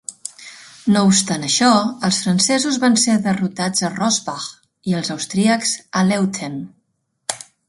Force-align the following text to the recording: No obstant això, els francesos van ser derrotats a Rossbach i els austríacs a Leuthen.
No 0.93 1.01
obstant 1.09 1.43
això, 1.49 1.67
els 2.09 2.21
francesos 2.23 2.79
van 2.85 2.97
ser 3.03 3.19
derrotats 3.27 3.85
a 3.89 3.93
Rossbach 3.99 4.49
i 4.93 4.97
els 5.01 5.13
austríacs 5.19 5.77
a 6.01 6.05
Leuthen. 6.11 6.61